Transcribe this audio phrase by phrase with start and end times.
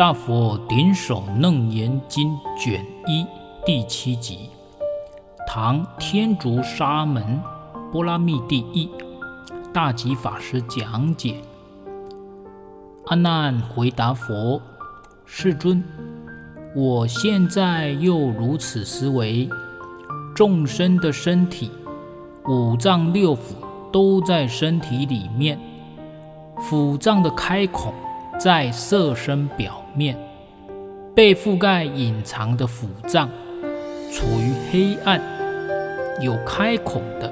[0.00, 3.26] 大佛顶首楞严经卷一
[3.66, 4.48] 第七集，
[5.46, 7.38] 唐天竺沙门
[7.92, 8.88] 波拉密第一，
[9.74, 11.42] 大吉法师讲解。
[13.08, 14.58] 阿难回答佛
[15.26, 15.84] ：“世尊，
[16.74, 19.50] 我现在又如此思维：
[20.34, 21.70] 众生的身体，
[22.48, 23.38] 五脏六腑
[23.92, 25.60] 都在身体里面，
[26.58, 27.92] 腑脏的开孔
[28.40, 30.16] 在色身表面，
[31.14, 33.28] 被覆盖隐藏的腑脏
[34.10, 35.20] 处于黑暗，
[36.22, 37.30] 有开孔的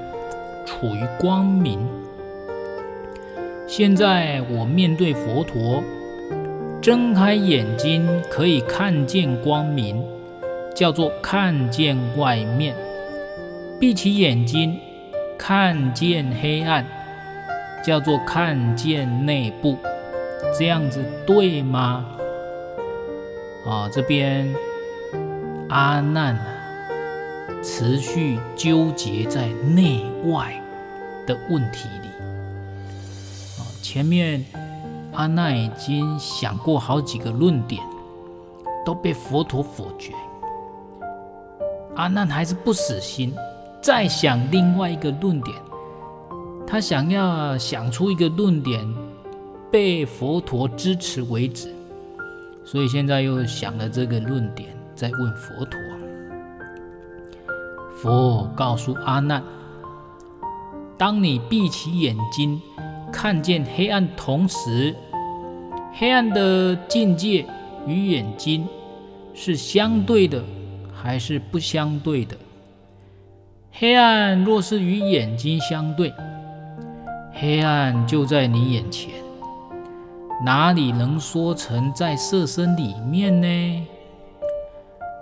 [0.66, 1.78] 处于光明。”
[3.66, 5.82] 现在我面对佛陀，
[6.82, 10.04] 睁开眼睛可以看见光明，
[10.74, 12.74] 叫做看见外面；
[13.80, 14.78] 闭起眼睛
[15.38, 16.84] 看见黑暗，
[17.82, 19.78] 叫做看见内部。
[20.58, 22.06] 这样子对吗？
[23.66, 24.52] 啊，这边
[25.68, 26.38] 阿难，
[27.62, 30.54] 持续纠结在内外
[31.26, 32.08] 的问题里。
[33.82, 34.44] 前面
[35.12, 37.82] 阿难已经想过好几个论点，
[38.84, 40.12] 都被佛陀否决。
[41.96, 43.34] 阿难还是不死心，
[43.82, 45.56] 再想另外一个论点。
[46.66, 48.86] 他想要想出一个论点
[49.70, 51.68] 被佛陀支持为止，
[52.64, 55.80] 所以现在又想了这个论点，再问佛陀。
[57.94, 59.42] 佛告诉阿难：
[60.96, 62.60] 当你闭起眼睛。
[63.10, 64.94] 看见黑暗，同时，
[65.94, 67.42] 黑暗的境界
[67.86, 68.68] 与眼睛
[69.32, 70.44] 是相对的，
[70.92, 72.36] 还是不相对的？
[73.72, 76.12] 黑暗若是与眼睛相对，
[77.32, 79.10] 黑暗就在你眼前，
[80.44, 83.86] 哪里能说成在色身里面呢？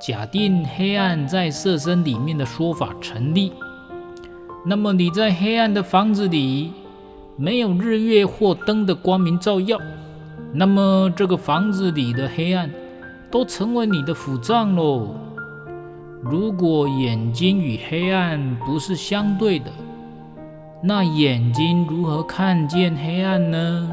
[0.01, 3.53] 假定黑暗在色身里面的说法成立，
[4.65, 6.73] 那么你在黑暗的房子里。
[7.39, 9.79] 没有日月或灯的光明照耀，
[10.55, 12.71] 那么这个房子里的黑暗
[13.31, 15.15] 都成为你的腑脏喽。
[16.23, 19.71] 如果眼睛与黑暗不是相对的，
[20.83, 23.87] 那眼睛如何看见黑暗呢？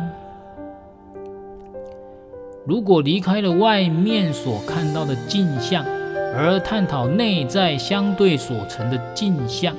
[2.66, 5.86] 如果离开了外面所看到的镜像，
[6.34, 9.76] 而探讨内在相对所成的镜像。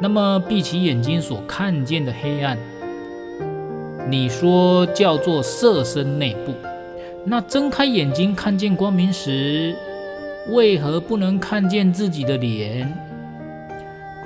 [0.00, 2.58] 那么闭起眼睛所看见的黑暗，
[4.10, 6.52] 你说叫做色身内部，
[7.24, 9.76] 那睁开眼睛看见光明时，
[10.50, 12.92] 为何不能看见自己的脸？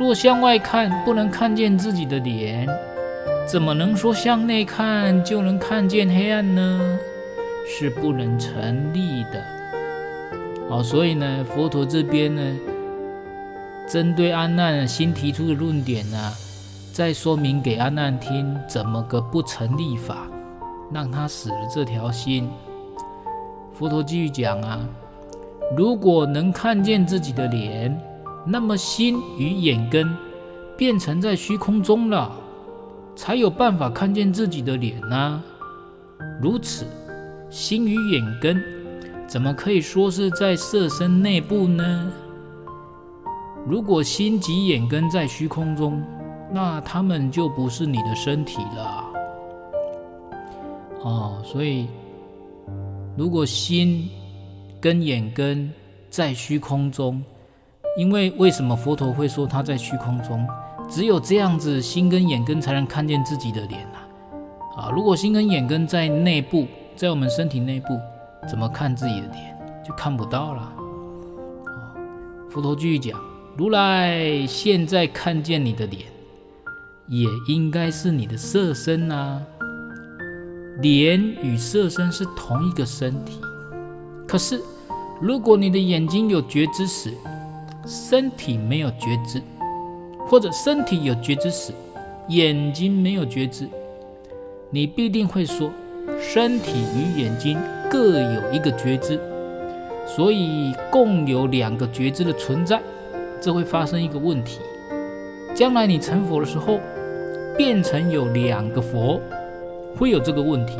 [0.00, 2.66] 若向外看不能看见自己的脸，
[3.46, 6.98] 怎么能说向内看就能看见黑暗呢？
[7.68, 9.44] 是不能成立的。
[10.70, 12.42] 哦，所以呢，佛陀这边呢。
[13.90, 16.32] 针对阿难新提出的论点呢，
[16.92, 20.28] 再说明给阿难听，怎么个不成立法，
[20.92, 22.50] 让他死了这条心。
[23.72, 24.80] 佛陀继续讲啊，
[25.74, 27.98] 如果能看见自己的脸，
[28.46, 30.14] 那么心与眼根
[30.76, 32.30] 变成在虚空中了，
[33.16, 35.42] 才有办法看见自己的脸呢。
[36.42, 36.84] 如此，
[37.50, 38.62] 心与眼根
[39.26, 42.12] 怎么可以说是在色身内部呢？
[43.66, 46.02] 如果心及眼根在虚空中，
[46.52, 49.04] 那他们就不是你的身体了。
[51.02, 51.88] 哦，所以
[53.16, 54.08] 如果心
[54.80, 55.70] 跟眼根
[56.10, 57.22] 在虚空中，
[57.98, 60.46] 因为为什么佛陀会说他在虚空中？
[60.88, 63.98] 只有这样子，心跟眼根才能看见自己的脸呐。
[64.76, 66.66] 啊，如果心跟眼根在内部，
[66.98, 67.96] 在我们身体内部，
[68.50, 69.56] 怎么看自己的脸？
[69.86, 70.72] 就看不到了。
[72.50, 73.16] 佛陀继续讲。
[73.56, 76.06] 如来现在看见你的脸，
[77.06, 79.40] 也应该是你的色身啊。
[80.80, 83.40] 脸与色身是同一个身体。
[84.26, 84.60] 可是，
[85.20, 87.14] 如果你的眼睛有觉知时，
[87.86, 89.40] 身体没有觉知；
[90.26, 91.72] 或者身体有觉知时，
[92.28, 93.68] 眼睛没有觉知，
[94.70, 95.70] 你必定会说，
[96.20, 97.58] 身体与眼睛
[97.90, 99.18] 各有一个觉知，
[100.06, 102.80] 所以共有两个觉知的存在。
[103.40, 104.60] 这会发生一个问题：
[105.54, 106.80] 将来你成佛的时候，
[107.56, 109.20] 变成有两个佛，
[109.96, 110.76] 会有这个问题。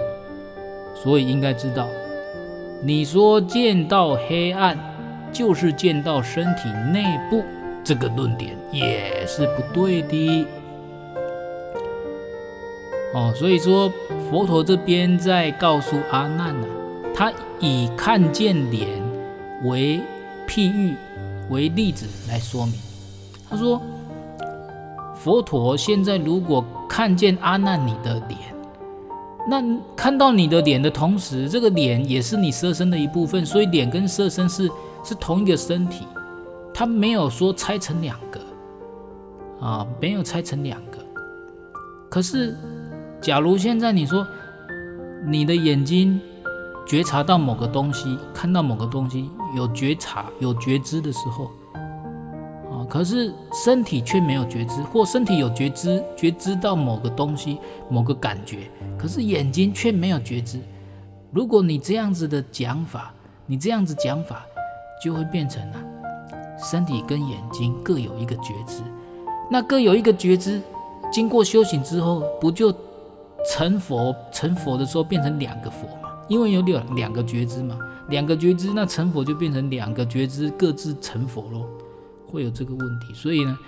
[0.95, 1.87] 所以应该知道，
[2.83, 4.77] 你说见到黑暗
[5.31, 7.45] 就是见到身体内部，
[7.85, 10.47] 这个论点也是不对的。
[13.15, 13.93] 哦，所以说
[14.31, 16.67] 佛陀这边在告诉阿难呢，
[17.15, 18.87] 他以看见脸
[19.65, 20.01] 为
[20.47, 20.95] 譬喻、
[21.49, 22.75] 为例子来说明。
[23.49, 23.81] 他说，
[25.15, 28.39] 佛陀现在如果看见阿难你的脸，
[29.49, 29.63] 那
[29.97, 34.71] 看到你的脸的同时，这个脸也是你色身的一部分，所以脸跟色身是
[35.03, 36.07] 是同一个身体，
[36.75, 38.41] 他没有说拆成两个
[39.67, 40.99] 啊，没有拆成两个。
[42.11, 42.55] 可是，
[43.21, 44.27] 假如现在你说
[45.27, 46.21] 你的眼睛
[46.87, 51.47] 觉察到某个东西，看到某个东西，有觉察、有觉知的时候。
[52.71, 57.59] 啊可是身体却没有觉知，或身体有觉知，觉知到某个东西、
[57.91, 60.61] 某个感觉，可是眼睛却没有觉知。
[61.33, 63.13] 如果你这样子的讲法，
[63.47, 64.47] 你这样子讲法，
[65.05, 65.77] 就会变成了
[66.59, 68.83] 身体跟眼睛各有一个觉知。
[69.51, 70.63] 那各有一个觉知，
[71.11, 72.73] 经过修行之后，不就
[73.47, 74.15] 成佛？
[74.33, 76.11] 成佛的时候变成两个佛嘛？
[76.29, 81.65] 因为有两两个觉知嘛，两个觉知，那成佛就变成两个觉知各自成佛喽。
[82.31, 83.59] 会有这个问题，所以呢，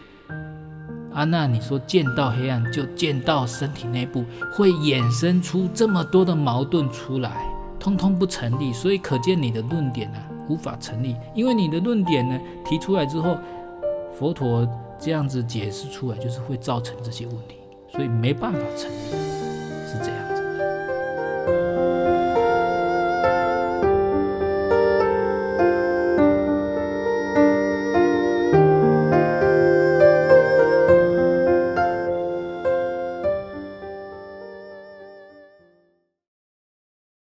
[1.14, 4.22] 阿难，你说见到黑暗就见到身体内部，
[4.52, 7.42] 会衍生出这么多的矛盾出来，
[7.78, 13.38] 通通不成立，所以可见你的论点呢、无法成立，因为你的论点呢提出来之后，
[14.18, 14.68] 佛陀
[14.98, 17.56] 这样子解释出来，就是会造成这些问题，
[17.90, 19.19] 所以没办法成立。